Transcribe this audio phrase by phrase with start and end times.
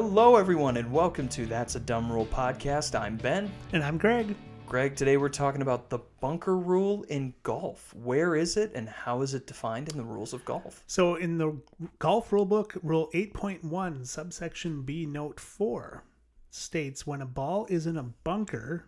[0.00, 2.96] Hello, everyone, and welcome to That's a Dumb Rule podcast.
[2.96, 3.50] I'm Ben.
[3.72, 4.36] And I'm Greg.
[4.64, 7.92] Greg, today we're talking about the bunker rule in golf.
[7.96, 10.84] Where is it and how is it defined in the rules of golf?
[10.86, 11.60] So, in the
[11.98, 16.04] golf rule book, Rule 8.1, subsection B, note 4,
[16.48, 18.86] states when a ball is in a bunker,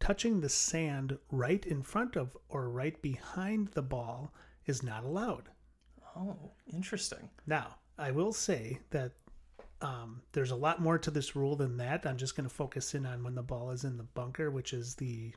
[0.00, 4.34] touching the sand right in front of or right behind the ball
[4.66, 5.50] is not allowed.
[6.16, 7.30] Oh, interesting.
[7.46, 9.12] Now, I will say that
[9.82, 12.06] um, there's a lot more to this rule than that.
[12.06, 14.72] I'm just going to focus in on when the ball is in the bunker, which
[14.72, 15.32] is the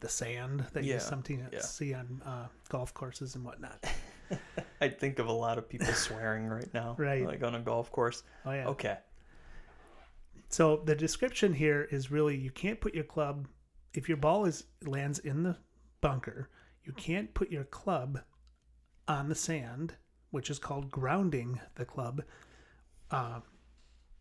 [0.00, 1.60] the sand that Yeah, you sometimes yeah.
[1.62, 3.82] see on uh, golf courses and whatnot.
[4.80, 7.24] I think of a lot of people swearing right now, Right.
[7.24, 8.22] Like on a golf course.
[8.44, 8.66] Oh yeah.
[8.68, 8.98] Okay.
[10.50, 13.48] So the description here is really you can't put your club
[13.94, 15.56] if your ball is lands in the
[16.00, 16.50] bunker,
[16.84, 18.20] you can't put your club
[19.08, 19.94] on the sand,
[20.30, 22.22] which is called grounding the club.
[23.10, 23.40] Uh,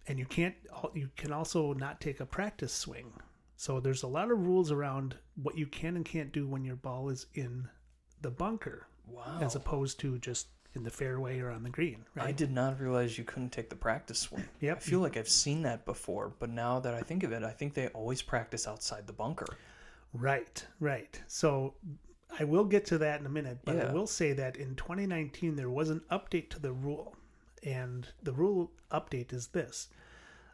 [0.07, 0.55] and you can't
[0.93, 3.13] you can also not take a practice swing.
[3.55, 6.76] So there's a lot of rules around what you can and can't do when your
[6.76, 7.68] ball is in
[8.21, 9.40] the bunker Wow.
[9.41, 12.27] as opposed to just in the fairway or on the green, right?
[12.29, 14.43] I did not realize you couldn't take the practice swing.
[14.62, 14.77] Yep.
[14.77, 17.51] I feel like I've seen that before, but now that I think of it, I
[17.51, 19.46] think they always practice outside the bunker.
[20.13, 21.21] Right, right.
[21.27, 21.76] So
[22.40, 23.90] I will get to that in a minute, but Yeah.
[23.90, 27.15] I will say that in 2019 there was an update to the rule.
[27.65, 29.89] And the rule update is this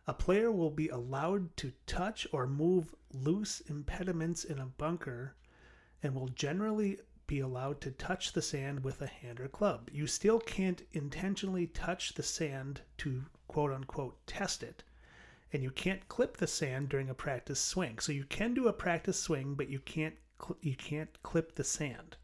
[0.08, 5.36] a player will be allowed to touch or move loose impediments in a bunker
[6.02, 9.90] and will generally be allowed to touch the sand with a hand or club.
[9.92, 14.84] You still can't intentionally touch the sand to quote unquote test it
[15.52, 18.00] and you can't clip the sand during a practice swing.
[18.00, 21.64] So you can do a practice swing, but you can't cl- you can't clip the
[21.64, 22.18] sand.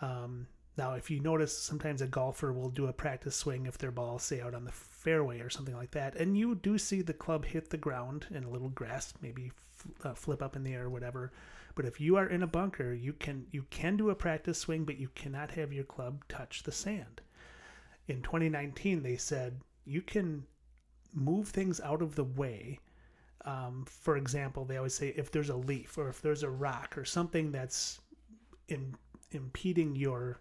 [0.00, 3.90] Um, now, if you notice, sometimes a golfer will do a practice swing if their
[3.90, 7.14] ball say out on the fairway or something like that, and you do see the
[7.14, 9.52] club hit the ground and a little grass maybe
[10.04, 11.32] uh, flip up in the air or whatever.
[11.74, 14.84] But if you are in a bunker, you can you can do a practice swing,
[14.84, 17.22] but you cannot have your club touch the sand.
[18.08, 20.44] In 2019, they said you can
[21.14, 22.80] move things out of the way.
[23.44, 26.98] Um, for example, they always say if there's a leaf or if there's a rock
[26.98, 28.00] or something that's
[28.68, 28.94] in,
[29.30, 30.40] impeding your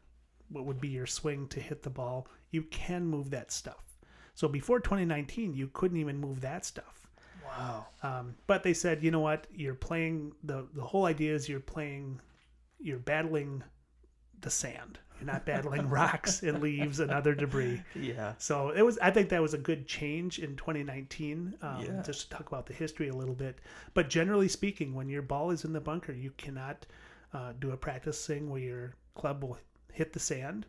[0.49, 3.97] what would be your swing to hit the ball, you can move that stuff.
[4.33, 7.07] So before 2019, you couldn't even move that stuff.
[7.45, 7.85] Wow.
[8.03, 9.47] Um, but they said, you know what?
[9.53, 12.19] You're playing the the whole idea is you're playing,
[12.79, 13.63] you're battling
[14.41, 14.99] the sand.
[15.19, 17.81] You're not battling rocks and leaves and other debris.
[17.95, 18.33] Yeah.
[18.37, 18.97] So it was.
[18.99, 21.55] I think that was a good change in 2019.
[21.61, 22.01] Um, Yeah.
[22.01, 23.59] Just to talk about the history a little bit,
[23.93, 26.85] but generally speaking, when your ball is in the bunker, you cannot
[27.33, 29.57] uh, do a practice swing where your club will
[29.95, 30.65] hit the sand,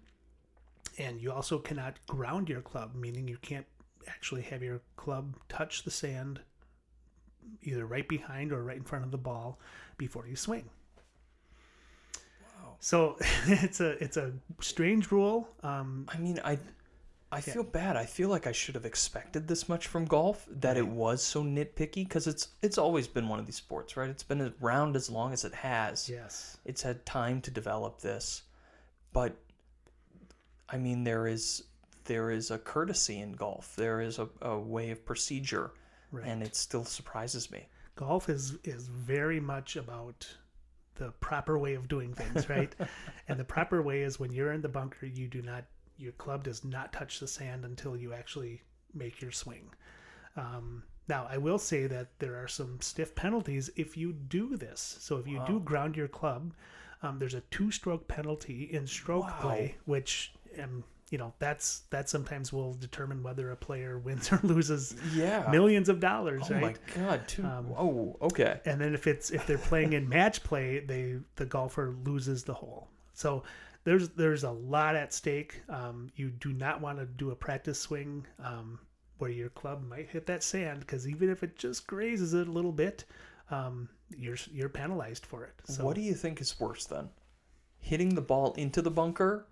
[0.98, 3.66] and you also cannot ground your club, meaning you can't
[4.08, 6.40] actually have your club touch the sand,
[7.62, 9.58] either right behind or right in front of the ball,
[9.98, 10.68] before you swing.
[12.62, 12.76] Wow.
[12.80, 13.16] So
[13.46, 15.48] it's a it's a strange rule.
[15.62, 16.58] Um, I mean, I
[17.32, 17.96] I feel bad.
[17.96, 21.42] I feel like I should have expected this much from golf that it was so
[21.42, 24.08] nitpicky because it's it's always been one of these sports, right?
[24.08, 26.08] It's been around as long as it has.
[26.08, 26.56] yes.
[26.64, 28.42] It's had time to develop this.
[29.16, 29.34] But
[30.68, 31.64] I mean there is
[32.04, 33.74] there is a courtesy in golf.
[33.74, 35.70] There is a, a way of procedure
[36.12, 36.26] Right.
[36.26, 37.66] and it still surprises me.
[37.94, 40.36] golf is is very much about
[40.96, 42.74] the proper way of doing things, right?
[43.28, 45.64] and the proper way is when you're in the bunker, you do not
[45.96, 48.60] your club does not touch the sand until you actually
[48.92, 49.70] make your swing.
[50.36, 54.98] Um, now, I will say that there are some stiff penalties if you do this.
[55.00, 56.52] So if you do ground your club,
[57.02, 59.38] um, there's a two-stroke penalty in stroke Wow.
[59.40, 64.40] play, which um, you know that's that sometimes will determine whether a player wins or
[64.42, 65.48] loses Yeah.
[65.50, 66.62] millions of dollars, oh right?
[66.62, 67.44] my god, too.
[67.44, 68.60] Um, oh, okay.
[68.64, 72.54] and then if it's if they're playing in match play, they the golfer loses the
[72.54, 72.88] hole.
[73.14, 73.44] So
[73.84, 75.62] there's there's a lot at stake.
[75.68, 78.80] Um, you do not want to do a practice swing um,
[79.18, 82.50] where your club might hit that sand because even if it just grazes it a
[82.50, 83.04] little bit,
[83.50, 85.54] um, you're you're penalized for it.
[85.64, 87.08] So what do you think is worse then?
[87.80, 89.46] Hitting the ball into the bunker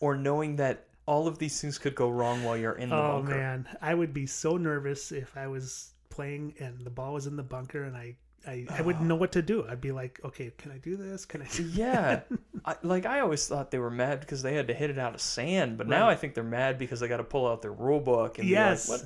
[0.00, 3.18] or knowing that all of these things could go wrong while you're in the oh
[3.18, 3.34] bunker?
[3.34, 7.26] Oh man, I would be so nervous if I was playing and the ball was
[7.26, 8.16] in the bunker and I.
[8.48, 9.66] I, I wouldn't know what to do.
[9.68, 11.24] I'd be like, okay, can I do this?
[11.24, 11.46] Can I?
[11.46, 12.20] Do Yeah.
[12.64, 15.14] I, like I always thought they were mad because they had to hit it out
[15.14, 17.72] of sand, but now I think they're mad because they got to pull out their
[17.72, 18.88] rule book and Yes.
[18.88, 19.00] like,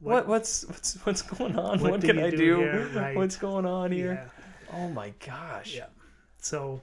[0.00, 1.80] what, what, what's, what's, what's going on?
[1.80, 2.56] What What, can I do do?
[2.58, 2.90] here?
[2.94, 3.16] Right.
[3.16, 4.28] What's going on here?
[4.70, 4.76] Yeah.
[4.78, 5.74] Oh my gosh.
[5.74, 5.86] Yeah.
[6.38, 6.82] So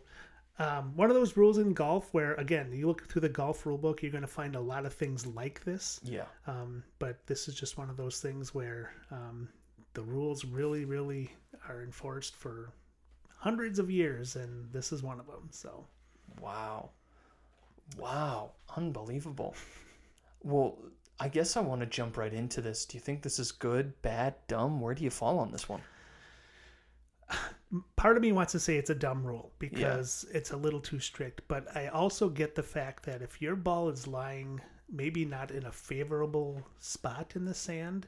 [0.60, 3.77] Um, one of those rules in golf where, again, you look through the golf rule
[3.77, 6.00] book, you're going to find a lot of things like this.
[6.04, 6.25] Yeah.
[6.48, 9.50] Um, but this is just one of those things where um,
[9.94, 11.31] the rules really, really
[11.68, 12.71] are enforced for
[13.38, 15.50] hundreds of years, and this is one of them.
[15.51, 15.86] So,
[16.39, 16.92] Wow.
[17.98, 18.51] Wow.
[18.77, 19.56] Unbelievable.
[20.44, 20.77] Well,
[21.23, 22.85] I guess I want to jump right into this.
[22.85, 24.81] Do you think this is good, bad, dumb?
[24.81, 25.81] Where do you fall on this one?
[27.95, 30.99] part of me wants to say it's a dumb rule because it's a little too
[30.99, 34.59] strict, but I also get the fact that if your ball is lying
[34.91, 38.05] maybe not in a favorable spot in the sand,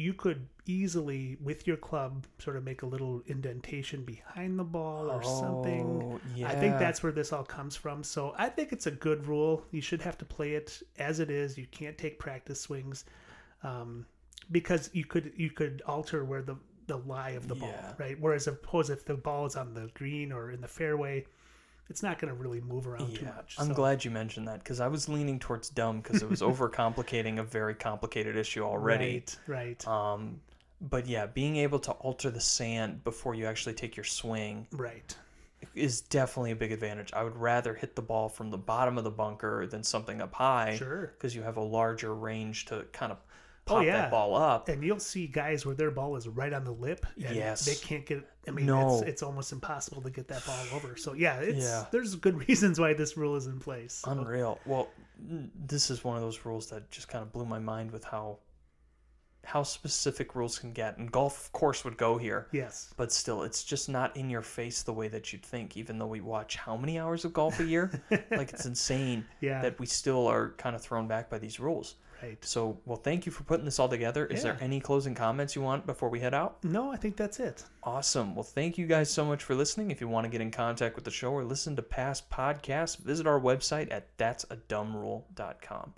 [0.00, 5.10] you could easily with your club sort of make a little indentation behind the ball
[5.10, 5.84] or something.
[6.02, 8.02] Oh, I think that's where this all comes from.
[8.02, 9.62] So I think it's a good rule.
[9.72, 11.58] You should have to play it as it is.
[11.58, 13.04] You can't take practice swings
[13.62, 14.06] um,
[14.50, 16.56] because you could you could alter where the
[16.86, 18.18] the lie of the ball, right?
[18.18, 21.26] Whereas suppose if the ball is on the green or in the fairway,
[21.90, 23.56] it's not going to really move around too much.
[23.58, 26.40] I'm So- glad you mentioned that because I was leaning towards dumb because it was
[26.40, 29.24] overcomplicating a very complicated issue already.
[29.48, 30.40] Right, right, Um,
[30.80, 35.14] but yeah, being able to alter the sand before you actually take your swing right.
[35.74, 37.12] is definitely a big advantage.
[37.12, 40.32] I would rather hit the ball from the bottom of the bunker than something up
[40.32, 41.08] high Sure.
[41.18, 43.18] because you have a larger range to kind of
[43.70, 43.92] Oh, yeah.
[44.02, 44.68] that ball up.
[44.68, 47.64] And you'll see guys where their ball is right on the lip, and Yes.
[47.64, 48.24] they can't get.
[48.48, 48.98] I mean, No.
[48.98, 50.96] it's, it's almost impossible to get that ball over.
[50.96, 51.86] So yeah, it's Yeah.
[51.90, 53.94] there's good reasons why this rule is in place.
[54.04, 54.58] So, Unreal.
[54.66, 54.88] Well,
[55.18, 58.38] this is one of those rules that just kind of blew my mind with how
[59.44, 60.98] how specific rules can get.
[60.98, 62.46] And golf, of course, would go here.
[62.52, 65.98] yes, but still it's just not in your face the way that you'd think even
[65.98, 67.90] though we watch how many hours of golf a year
[68.30, 69.62] like it's insane Yeah.
[69.62, 72.36] that we still are kind of thrown back by these rules right.
[72.44, 75.62] so well thank you for putting this all together is there any closing comments you
[75.62, 77.64] want before we head out No, I think that's it.
[77.82, 80.50] awesome well thank you guys so much for listening if you want to get in
[80.50, 85.94] contact with the show or listen to past podcasts visit our website at that'sadumbRule.com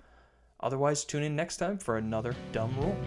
[0.63, 2.97] otherwise tune in next time for another dumb rule